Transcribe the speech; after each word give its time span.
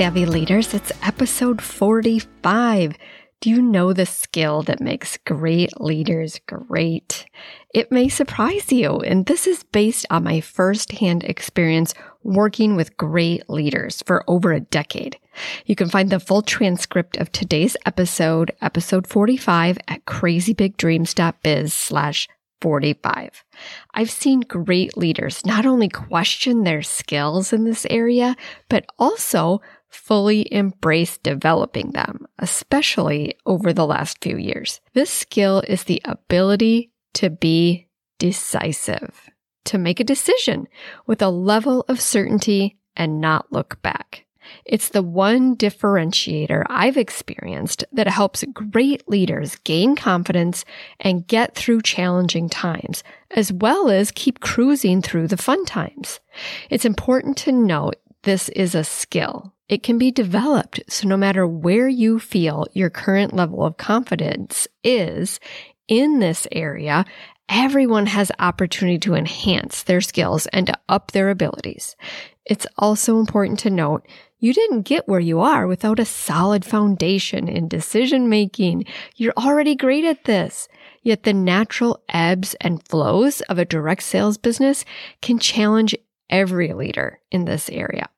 Savvy 0.00 0.24
leaders, 0.24 0.72
it's 0.72 0.90
episode 1.02 1.60
45. 1.60 2.96
Do 3.42 3.50
you 3.50 3.60
know 3.60 3.92
the 3.92 4.06
skill 4.06 4.62
that 4.62 4.80
makes 4.80 5.18
great 5.26 5.78
leaders 5.78 6.40
great? 6.46 7.26
It 7.74 7.92
may 7.92 8.08
surprise 8.08 8.72
you, 8.72 9.00
and 9.00 9.26
this 9.26 9.46
is 9.46 9.62
based 9.62 10.06
on 10.08 10.24
my 10.24 10.40
firsthand 10.40 11.24
experience 11.24 11.92
working 12.22 12.76
with 12.76 12.96
great 12.96 13.50
leaders 13.50 14.02
for 14.06 14.24
over 14.26 14.54
a 14.54 14.60
decade. 14.60 15.18
You 15.66 15.76
can 15.76 15.90
find 15.90 16.08
the 16.08 16.18
full 16.18 16.40
transcript 16.40 17.18
of 17.18 17.30
today's 17.30 17.76
episode, 17.84 18.52
episode 18.62 19.06
45, 19.06 19.76
at 19.86 20.06
crazybigdreams.biz 20.06 21.74
slash 21.74 22.26
45. 22.62 23.44
I've 23.94 24.10
seen 24.10 24.40
great 24.40 24.96
leaders 24.96 25.44
not 25.44 25.66
only 25.66 25.88
question 25.88 26.64
their 26.64 26.82
skills 26.82 27.52
in 27.52 27.64
this 27.64 27.86
area, 27.90 28.36
but 28.68 28.86
also 28.98 29.60
fully 29.90 30.52
embrace 30.52 31.18
developing 31.18 31.90
them, 31.90 32.26
especially 32.38 33.36
over 33.44 33.72
the 33.72 33.86
last 33.86 34.22
few 34.22 34.36
years. 34.36 34.80
This 34.94 35.10
skill 35.10 35.62
is 35.68 35.84
the 35.84 36.00
ability 36.04 36.92
to 37.14 37.30
be 37.30 37.88
decisive, 38.18 39.28
to 39.64 39.78
make 39.78 40.00
a 40.00 40.04
decision 40.04 40.68
with 41.06 41.20
a 41.20 41.28
level 41.28 41.84
of 41.88 42.00
certainty 42.00 42.78
and 42.96 43.20
not 43.20 43.52
look 43.52 43.80
back. 43.82 44.26
It's 44.64 44.88
the 44.88 45.02
one 45.02 45.56
differentiator 45.56 46.64
I've 46.68 46.96
experienced 46.96 47.84
that 47.92 48.08
helps 48.08 48.44
great 48.52 49.08
leaders 49.08 49.56
gain 49.64 49.96
confidence 49.96 50.64
and 50.98 51.26
get 51.26 51.54
through 51.54 51.82
challenging 51.82 52.48
times, 52.48 53.02
as 53.30 53.52
well 53.52 53.90
as 53.90 54.10
keep 54.10 54.40
cruising 54.40 55.02
through 55.02 55.28
the 55.28 55.36
fun 55.36 55.64
times. 55.66 56.20
It's 56.68 56.84
important 56.84 57.36
to 57.38 57.52
note 57.52 57.96
this 58.22 58.48
is 58.50 58.74
a 58.74 58.84
skill. 58.84 59.54
It 59.70 59.84
can 59.84 59.98
be 59.98 60.10
developed, 60.10 60.80
so 60.88 61.06
no 61.06 61.16
matter 61.16 61.46
where 61.46 61.86
you 61.86 62.18
feel 62.18 62.66
your 62.72 62.90
current 62.90 63.32
level 63.32 63.64
of 63.64 63.76
confidence 63.76 64.66
is 64.82 65.38
in 65.86 66.18
this 66.18 66.48
area, 66.50 67.04
everyone 67.48 68.06
has 68.06 68.32
opportunity 68.40 68.98
to 68.98 69.14
enhance 69.14 69.84
their 69.84 70.00
skills 70.00 70.48
and 70.48 70.66
to 70.66 70.78
up 70.88 71.12
their 71.12 71.30
abilities. 71.30 71.94
It's 72.44 72.66
also 72.78 73.20
important 73.20 73.60
to 73.60 73.70
note 73.70 74.04
you 74.40 74.52
didn't 74.52 74.82
get 74.82 75.06
where 75.06 75.20
you 75.20 75.38
are 75.38 75.68
without 75.68 76.00
a 76.00 76.04
solid 76.04 76.64
foundation 76.64 77.46
in 77.46 77.68
decision 77.68 78.28
making. 78.28 78.86
You're 79.14 79.34
already 79.36 79.76
great 79.76 80.04
at 80.04 80.24
this. 80.24 80.66
Yet 81.04 81.22
the 81.22 81.32
natural 81.32 82.02
ebbs 82.08 82.56
and 82.60 82.84
flows 82.88 83.40
of 83.42 83.60
a 83.60 83.64
direct 83.64 84.02
sales 84.02 84.36
business 84.36 84.84
can 85.22 85.38
challenge 85.38 85.94
every 86.28 86.72
leader 86.72 87.20
in 87.30 87.44
this 87.44 87.70
area. 87.70 88.08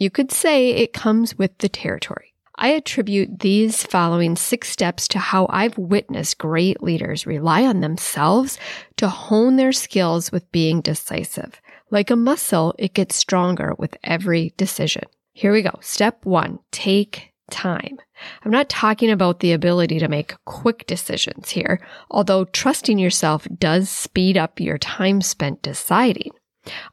You 0.00 0.08
could 0.08 0.32
say 0.32 0.70
it 0.70 0.94
comes 0.94 1.36
with 1.36 1.58
the 1.58 1.68
territory. 1.68 2.32
I 2.56 2.68
attribute 2.68 3.40
these 3.40 3.82
following 3.82 4.34
six 4.34 4.70
steps 4.70 5.06
to 5.08 5.18
how 5.18 5.46
I've 5.50 5.76
witnessed 5.76 6.38
great 6.38 6.82
leaders 6.82 7.26
rely 7.26 7.66
on 7.66 7.80
themselves 7.80 8.58
to 8.96 9.08
hone 9.08 9.56
their 9.56 9.72
skills 9.72 10.32
with 10.32 10.50
being 10.52 10.80
decisive. 10.80 11.60
Like 11.90 12.10
a 12.10 12.16
muscle, 12.16 12.74
it 12.78 12.94
gets 12.94 13.14
stronger 13.14 13.74
with 13.78 13.94
every 14.02 14.54
decision. 14.56 15.02
Here 15.34 15.52
we 15.52 15.60
go. 15.60 15.78
Step 15.82 16.24
one, 16.24 16.60
take 16.72 17.34
time. 17.50 17.98
I'm 18.42 18.50
not 18.50 18.70
talking 18.70 19.10
about 19.10 19.40
the 19.40 19.52
ability 19.52 19.98
to 19.98 20.08
make 20.08 20.34
quick 20.46 20.86
decisions 20.86 21.50
here, 21.50 21.78
although 22.10 22.46
trusting 22.46 22.98
yourself 22.98 23.46
does 23.58 23.90
speed 23.90 24.38
up 24.38 24.60
your 24.60 24.78
time 24.78 25.20
spent 25.20 25.60
deciding. 25.60 26.30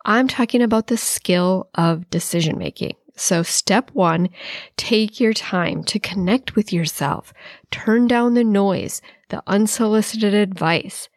I'm 0.06 0.28
talking 0.28 0.62
about 0.62 0.88
the 0.88 0.98
skill 0.98 1.70
of 1.76 2.10
decision 2.10 2.58
making. 2.58 2.96
So 3.16 3.42
step 3.42 3.90
one, 3.94 4.30
take 4.78 5.20
your 5.20 5.34
time 5.34 5.84
to 5.86 6.00
connect 6.00 6.56
with 6.56 6.72
yourself. 6.72 7.34
Turn 7.72 8.08
down 8.08 8.36
the 8.36 8.44
noise, 8.44 9.02
the 9.30 9.42
unsolicited 9.48 10.36
advice, 10.36 11.10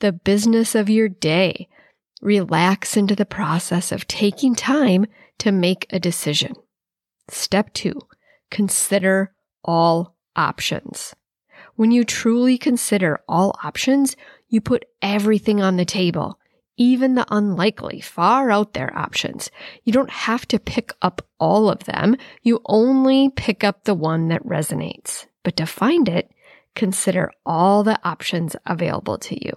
the 0.00 0.12
business 0.12 0.74
of 0.74 0.88
your 0.88 1.08
day. 1.08 1.68
Relax 2.22 2.96
into 2.96 3.14
the 3.14 3.26
process 3.26 3.92
of 3.92 4.08
taking 4.08 4.54
time 4.54 5.06
to 5.38 5.52
make 5.52 5.86
a 5.90 6.00
decision. 6.00 6.54
Step 7.28 7.72
two, 7.74 8.00
consider 8.50 9.34
all 9.64 10.16
options. 10.34 11.14
When 11.74 11.90
you 11.90 12.04
truly 12.04 12.58
consider 12.58 13.20
all 13.28 13.58
options, 13.62 14.16
you 14.48 14.60
put 14.60 14.84
everything 15.00 15.60
on 15.60 15.76
the 15.76 15.84
table, 15.84 16.38
even 16.82 17.14
the 17.14 17.26
unlikely, 17.30 18.00
far 18.00 18.50
out 18.50 18.72
there 18.72 18.96
options. 18.98 19.52
You 19.84 19.92
don't 19.92 20.10
have 20.10 20.48
to 20.48 20.58
pick 20.58 20.92
up 21.00 21.22
all 21.38 21.70
of 21.70 21.84
them. 21.84 22.16
You 22.42 22.60
only 22.66 23.30
pick 23.30 23.62
up 23.62 23.84
the 23.84 23.94
one 23.94 24.26
that 24.28 24.44
resonates. 24.44 25.26
But 25.44 25.56
to 25.58 25.66
find 25.66 26.08
it, 26.08 26.32
consider 26.74 27.30
all 27.46 27.84
the 27.84 28.00
options 28.04 28.56
available 28.66 29.16
to 29.18 29.44
you. 29.44 29.52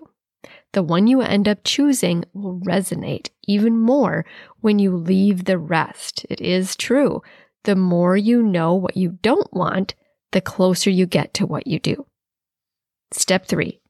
The 0.74 0.84
one 0.84 1.08
you 1.08 1.22
end 1.22 1.48
up 1.48 1.64
choosing 1.64 2.26
will 2.34 2.60
resonate 2.60 3.30
even 3.48 3.76
more 3.80 4.24
when 4.60 4.78
you 4.78 4.96
leave 4.96 5.46
the 5.46 5.58
rest. 5.58 6.28
It 6.30 6.42
is 6.42 6.76
true 6.76 7.24
the 7.64 7.76
more 7.76 8.16
you 8.16 8.44
know 8.44 8.76
what 8.76 8.96
you 8.96 9.18
don't 9.24 9.52
want, 9.52 9.96
the 10.32 10.42
closer 10.42 10.92
you 10.92 11.08
get 11.08 11.34
to 11.34 11.48
what 11.48 11.66
you 11.66 11.80
do. 11.80 12.06
Step 13.12 13.48
three, 13.48 13.82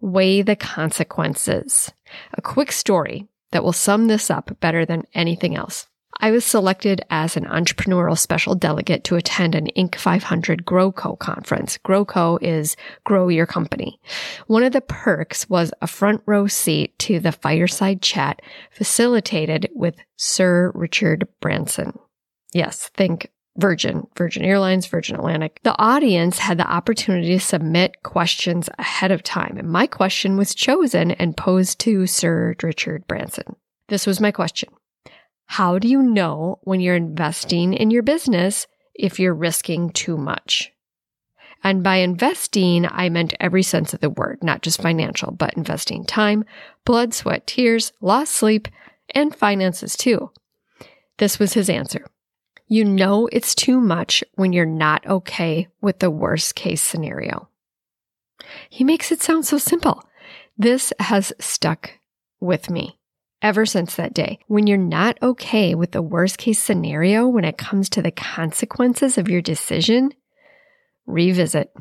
weigh 0.00 0.42
the 0.42 0.56
consequences. 0.56 1.92
A 2.34 2.42
quick 2.42 2.72
story 2.72 3.26
that 3.52 3.64
will 3.64 3.72
sum 3.72 4.08
this 4.08 4.30
up 4.30 4.58
better 4.60 4.84
than 4.84 5.04
anything 5.14 5.56
else. 5.56 5.86
I 6.18 6.30
was 6.30 6.44
selected 6.44 7.02
as 7.10 7.36
an 7.36 7.44
entrepreneurial 7.44 8.16
special 8.16 8.54
delegate 8.54 9.04
to 9.04 9.16
attend 9.16 9.54
an 9.54 9.68
Inc. 9.76 9.96
500 9.96 10.64
GrowCo 10.64 11.18
conference. 11.18 11.78
GrowCo 11.78 12.38
is 12.40 12.76
Grow 13.04 13.28
Your 13.28 13.46
Company. 13.46 14.00
One 14.46 14.62
of 14.62 14.72
the 14.72 14.80
perks 14.80 15.48
was 15.50 15.72
a 15.82 15.86
front 15.86 16.22
row 16.24 16.46
seat 16.46 16.98
to 17.00 17.20
the 17.20 17.32
fireside 17.32 18.00
chat 18.00 18.40
facilitated 18.70 19.68
with 19.74 19.96
Sir 20.16 20.72
Richard 20.74 21.28
Branson. 21.40 21.98
Yes, 22.54 22.88
think 22.94 23.30
Virgin, 23.56 24.06
Virgin 24.16 24.44
Airlines, 24.44 24.86
Virgin 24.86 25.16
Atlantic. 25.16 25.60
The 25.62 25.78
audience 25.78 26.38
had 26.38 26.58
the 26.58 26.70
opportunity 26.70 27.28
to 27.28 27.40
submit 27.40 28.02
questions 28.02 28.68
ahead 28.78 29.10
of 29.10 29.22
time, 29.22 29.56
and 29.58 29.68
my 29.68 29.86
question 29.86 30.36
was 30.36 30.54
chosen 30.54 31.12
and 31.12 31.36
posed 31.36 31.78
to 31.80 32.06
Sir 32.06 32.54
Richard 32.62 33.06
Branson. 33.06 33.56
This 33.88 34.06
was 34.06 34.20
my 34.20 34.30
question 34.30 34.68
How 35.46 35.78
do 35.78 35.88
you 35.88 36.02
know 36.02 36.58
when 36.62 36.80
you're 36.80 36.96
investing 36.96 37.72
in 37.74 37.90
your 37.90 38.02
business 38.02 38.66
if 38.94 39.18
you're 39.18 39.34
risking 39.34 39.90
too 39.90 40.16
much? 40.16 40.72
And 41.64 41.82
by 41.82 41.96
investing, 41.96 42.86
I 42.86 43.08
meant 43.08 43.34
every 43.40 43.62
sense 43.62 43.94
of 43.94 44.00
the 44.00 44.10
word, 44.10 44.38
not 44.42 44.62
just 44.62 44.80
financial, 44.80 45.32
but 45.32 45.54
investing 45.54 46.04
time, 46.04 46.44
blood, 46.84 47.14
sweat, 47.14 47.46
tears, 47.46 47.92
lost 48.00 48.32
sleep, 48.32 48.68
and 49.10 49.34
finances 49.34 49.96
too. 49.96 50.30
This 51.18 51.38
was 51.38 51.54
his 51.54 51.70
answer. 51.70 52.06
You 52.68 52.84
know 52.84 53.28
it's 53.30 53.54
too 53.54 53.80
much 53.80 54.24
when 54.34 54.52
you're 54.52 54.66
not 54.66 55.06
okay 55.06 55.68
with 55.80 56.00
the 56.00 56.10
worst 56.10 56.54
case 56.56 56.82
scenario. 56.82 57.48
He 58.68 58.82
makes 58.82 59.12
it 59.12 59.22
sound 59.22 59.46
so 59.46 59.58
simple. 59.58 60.02
This 60.58 60.92
has 60.98 61.32
stuck 61.38 61.92
with 62.40 62.68
me 62.68 62.98
ever 63.40 63.66
since 63.66 63.94
that 63.94 64.14
day. 64.14 64.40
When 64.48 64.66
you're 64.66 64.78
not 64.78 65.18
okay 65.22 65.74
with 65.74 65.92
the 65.92 66.02
worst 66.02 66.38
case 66.38 66.58
scenario 66.58 67.28
when 67.28 67.44
it 67.44 67.58
comes 67.58 67.88
to 67.90 68.02
the 68.02 68.10
consequences 68.10 69.16
of 69.16 69.28
your 69.28 69.42
decision, 69.42 70.12
revisit. 71.06 71.72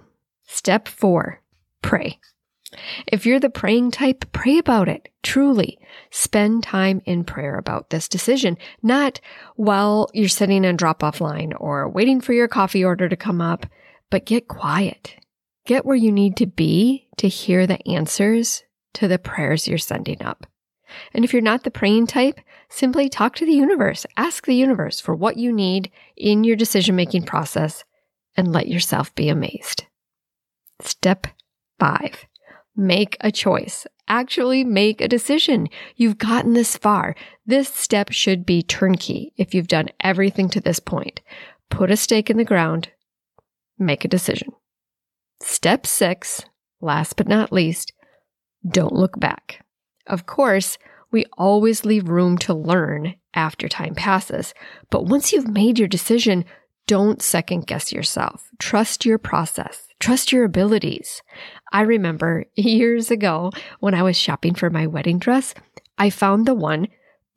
Step 0.48 0.88
four, 0.88 1.42
pray. 1.82 2.20
If 3.08 3.26
you're 3.26 3.40
the 3.40 3.50
praying 3.50 3.92
type, 3.92 4.26
pray 4.32 4.58
about 4.58 4.88
it. 4.88 5.10
Truly 5.24 5.78
spend 6.12 6.64
time 6.64 7.02
in 7.06 7.24
prayer 7.24 7.58
about 7.58 7.90
this 7.90 8.08
decision, 8.08 8.58
not 8.82 9.20
while 9.56 10.10
you're 10.14 10.30
sitting 10.30 10.64
in 10.64 10.76
drop 10.76 11.04
off 11.04 11.22
line 11.22 11.54
or 11.54 11.90
waiting 11.90 12.22
for 12.22 12.34
your 12.34 12.48
coffee 12.48 12.84
order 12.84 13.10
to 13.10 13.16
come 13.16 13.42
up, 13.42 13.66
but 14.10 14.26
get 14.26 14.48
quiet. 14.48 15.16
Get 15.66 15.86
where 15.86 15.96
you 15.96 16.12
need 16.12 16.38
to 16.38 16.46
be 16.46 17.08
to 17.18 17.28
hear 17.28 17.66
the 17.66 17.86
answers 17.88 18.64
to 18.94 19.08
the 19.08 19.20
prayers 19.20 19.68
you're 19.68 19.78
sending 19.78 20.22
up. 20.22 20.46
And 21.14 21.26
if 21.26 21.34
you're 21.34 21.42
not 21.42 21.64
the 21.64 21.72
praying 21.72 22.08
type, 22.08 22.40
simply 22.70 23.10
talk 23.10 23.36
to 23.36 23.46
the 23.46 23.54
universe. 23.54 24.06
Ask 24.16 24.46
the 24.46 24.56
universe 24.56 25.00
for 25.00 25.16
what 25.16 25.38
you 25.38 25.52
need 25.52 25.92
in 26.16 26.44
your 26.44 26.56
decision 26.56 26.96
making 26.96 27.24
process 27.24 27.84
and 28.38 28.52
let 28.52 28.68
yourself 28.68 29.14
be 29.16 29.30
amazed. 29.30 29.86
Step 30.82 31.28
five, 31.80 32.26
make 32.76 33.18
a 33.22 33.32
choice. 33.32 33.88
Actually 34.08 34.64
make 34.64 35.02
a 35.02 35.08
decision. 35.08 35.68
You've 35.96 36.18
gotten 36.18 36.54
this 36.54 36.78
far. 36.78 37.16
This 37.46 37.74
step 37.74 38.12
should 38.12 38.46
be 38.46 38.62
turnkey 38.62 39.34
if 39.38 39.54
you've 39.54 39.68
done 39.68 39.90
everything 40.02 40.50
to 40.50 40.62
this 40.62 40.80
point. 40.80 41.22
Put 41.70 41.92
a 41.92 41.98
stake 41.98 42.30
in 42.30 42.38
the 42.38 42.44
ground, 42.44 42.90
make 43.80 44.06
a 44.06 44.10
decision. 44.10 44.50
Step 45.42 45.86
six, 45.86 46.46
last 46.82 47.16
but 47.18 47.28
not 47.28 47.52
least, 47.52 47.94
don't 48.68 48.94
look 48.94 49.20
back. 49.20 49.66
Of 50.08 50.26
course, 50.26 50.78
we 51.12 51.26
always 51.38 51.86
leave 51.86 52.10
room 52.10 52.38
to 52.40 52.54
learn 52.54 53.16
after 53.34 53.68
time 53.68 53.96
passes, 53.96 54.54
but 54.90 55.06
once 55.06 55.34
you've 55.34 55.48
made 55.48 55.80
your 55.80 55.88
decision, 55.88 56.46
don't 56.88 57.22
second 57.22 57.68
guess 57.68 57.92
yourself. 57.92 58.50
Trust 58.60 59.06
your 59.06 59.18
process. 59.18 59.88
Trust 60.00 60.32
your 60.32 60.44
abilities. 60.44 61.22
I 61.72 61.82
remember 61.82 62.46
years 62.56 63.12
ago 63.12 63.52
when 63.80 63.94
I 63.94 64.04
was 64.04 64.18
shopping 64.18 64.54
for 64.54 64.70
my 64.70 64.88
wedding 64.88 65.20
dress, 65.20 65.54
I 65.98 66.10
found 66.10 66.46
the 66.46 66.54
one 66.54 66.88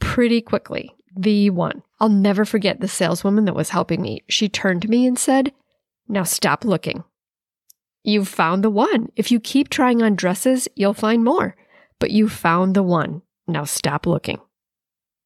pretty 0.00 0.40
quickly. 0.40 0.94
The 1.16 1.50
one. 1.50 1.82
I'll 2.00 2.08
never 2.08 2.44
forget 2.44 2.80
the 2.80 2.88
saleswoman 2.88 3.46
that 3.46 3.54
was 3.54 3.70
helping 3.70 4.00
me. 4.02 4.22
She 4.28 4.48
turned 4.48 4.82
to 4.82 4.88
me 4.88 5.06
and 5.06 5.18
said, 5.18 5.52
Now 6.06 6.22
stop 6.22 6.64
looking. 6.64 7.04
You've 8.04 8.28
found 8.28 8.62
the 8.62 8.70
one. 8.70 9.10
If 9.16 9.32
you 9.32 9.40
keep 9.40 9.68
trying 9.68 10.02
on 10.02 10.14
dresses, 10.14 10.68
you'll 10.76 10.94
find 10.94 11.24
more. 11.24 11.56
But 11.98 12.10
you 12.10 12.28
found 12.28 12.74
the 12.74 12.82
one. 12.82 13.22
Now 13.46 13.64
stop 13.64 14.06
looking. 14.06 14.40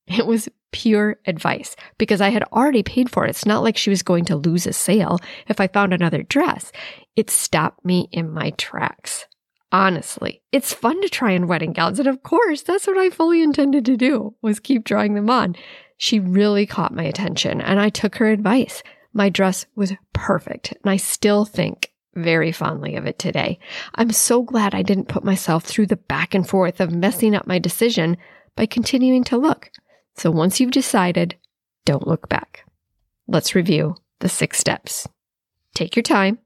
It 0.08 0.26
was 0.26 0.48
pure 0.72 1.18
advice 1.26 1.76
because 1.98 2.20
I 2.20 2.30
had 2.30 2.44
already 2.44 2.82
paid 2.82 3.10
for 3.10 3.24
it. 3.24 3.30
It's 3.30 3.46
not 3.46 3.62
like 3.62 3.76
she 3.76 3.90
was 3.90 4.02
going 4.02 4.24
to 4.26 4.36
lose 4.36 4.66
a 4.66 4.72
sale 4.72 5.18
if 5.48 5.60
I 5.60 5.68
found 5.68 5.92
another 5.92 6.22
dress. 6.22 6.72
It 7.14 7.30
stopped 7.30 7.84
me 7.84 8.08
in 8.10 8.30
my 8.30 8.50
tracks. 8.50 9.26
Honestly, 9.70 10.42
it's 10.52 10.74
fun 10.74 11.00
to 11.00 11.08
try 11.08 11.34
on 11.34 11.46
wedding 11.46 11.72
gowns. 11.72 11.98
And 11.98 12.08
of 12.08 12.22
course, 12.22 12.62
that's 12.62 12.86
what 12.86 12.98
I 12.98 13.08
fully 13.08 13.42
intended 13.42 13.84
to 13.86 13.96
do 13.96 14.34
was 14.42 14.60
keep 14.60 14.84
trying 14.84 15.14
them 15.14 15.30
on. 15.30 15.56
She 15.96 16.18
really 16.18 16.66
caught 16.66 16.94
my 16.94 17.04
attention 17.04 17.60
and 17.60 17.80
I 17.80 17.88
took 17.88 18.16
her 18.16 18.26
advice. 18.26 18.82
My 19.14 19.28
dress 19.28 19.66
was 19.74 19.92
perfect 20.12 20.72
and 20.72 20.90
I 20.90 20.96
still 20.96 21.44
think 21.44 21.92
very 22.14 22.52
fondly 22.52 22.96
of 22.96 23.06
it 23.06 23.18
today. 23.18 23.58
I'm 23.94 24.10
so 24.10 24.42
glad 24.42 24.74
I 24.74 24.82
didn't 24.82 25.08
put 25.08 25.24
myself 25.24 25.64
through 25.64 25.86
the 25.86 25.96
back 25.96 26.34
and 26.34 26.46
forth 26.46 26.80
of 26.80 26.92
messing 26.92 27.34
up 27.34 27.46
my 27.46 27.58
decision 27.58 28.18
by 28.56 28.66
continuing 28.66 29.24
to 29.24 29.38
look. 29.38 29.70
So 30.16 30.30
once 30.30 30.60
you've 30.60 30.70
decided, 30.70 31.36
don't 31.84 32.06
look 32.06 32.28
back. 32.28 32.64
Let's 33.26 33.54
review 33.54 33.96
the 34.20 34.28
six 34.28 34.58
steps. 34.58 35.08
Take 35.74 35.96
your 35.96 36.02
time, 36.02 36.38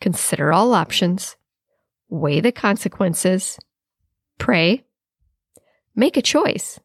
consider 0.00 0.52
all 0.52 0.74
options, 0.74 1.36
weigh 2.08 2.40
the 2.40 2.52
consequences, 2.52 3.58
pray, 4.38 4.84
make 5.94 6.16
a 6.16 6.22
choice, 6.22 6.78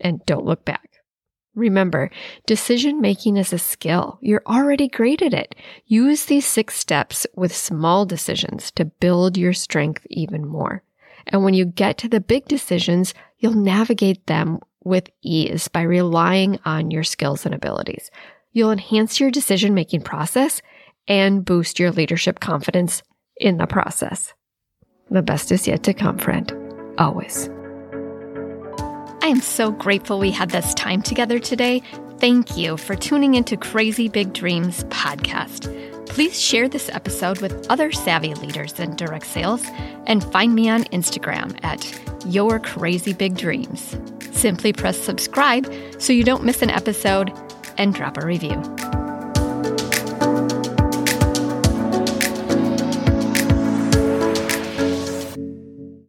and 0.00 0.24
don't 0.26 0.44
look 0.44 0.64
back. 0.64 0.86
Remember, 1.54 2.10
decision 2.46 3.00
making 3.00 3.38
is 3.38 3.52
a 3.52 3.58
skill. 3.58 4.18
You're 4.20 4.42
already 4.46 4.88
great 4.88 5.22
at 5.22 5.32
it. 5.32 5.54
Use 5.86 6.26
these 6.26 6.44
six 6.44 6.76
steps 6.76 7.26
with 7.34 7.56
small 7.56 8.04
decisions 8.04 8.70
to 8.72 8.84
build 8.84 9.38
your 9.38 9.54
strength 9.54 10.06
even 10.10 10.46
more. 10.46 10.82
And 11.26 11.44
when 11.44 11.54
you 11.54 11.64
get 11.64 11.96
to 11.98 12.08
the 12.08 12.20
big 12.20 12.46
decisions, 12.46 13.14
you'll 13.38 13.54
navigate 13.54 14.26
them 14.26 14.60
with 14.86 15.10
ease 15.20 15.66
by 15.68 15.82
relying 15.82 16.60
on 16.64 16.92
your 16.92 17.02
skills 17.02 17.44
and 17.44 17.54
abilities. 17.54 18.10
You'll 18.52 18.70
enhance 18.70 19.18
your 19.18 19.32
decision 19.32 19.74
making 19.74 20.02
process 20.02 20.62
and 21.08 21.44
boost 21.44 21.80
your 21.80 21.90
leadership 21.90 22.40
confidence 22.40 23.02
in 23.36 23.58
the 23.58 23.66
process. 23.66 24.32
The 25.10 25.22
best 25.22 25.50
is 25.52 25.66
yet 25.66 25.82
to 25.82 25.92
come, 25.92 26.18
friend. 26.18 26.52
Always. 26.98 27.50
I 29.22 29.28
am 29.28 29.40
so 29.40 29.72
grateful 29.72 30.20
we 30.20 30.30
had 30.30 30.50
this 30.50 30.72
time 30.74 31.02
together 31.02 31.40
today. 31.40 31.82
Thank 32.18 32.56
you 32.56 32.76
for 32.76 32.94
tuning 32.94 33.34
into 33.34 33.56
Crazy 33.56 34.08
Big 34.08 34.32
Dreams 34.32 34.84
podcast. 34.84 35.66
Please 36.06 36.40
share 36.40 36.68
this 36.68 36.88
episode 36.90 37.42
with 37.42 37.66
other 37.68 37.90
savvy 37.90 38.34
leaders 38.34 38.78
in 38.78 38.94
direct 38.94 39.26
sales 39.26 39.64
and 40.06 40.22
find 40.32 40.54
me 40.54 40.68
on 40.68 40.84
Instagram 40.84 41.58
at 41.64 41.84
Your 42.24 42.60
Crazy 42.60 43.12
Big 43.12 43.36
Dreams. 43.36 43.96
Simply 44.36 44.72
press 44.72 44.98
subscribe 44.98 45.72
so 45.98 46.12
you 46.12 46.22
don't 46.22 46.44
miss 46.44 46.62
an 46.62 46.70
episode 46.70 47.32
and 47.78 47.94
drop 47.94 48.16
a 48.18 48.26
review. 48.26 48.62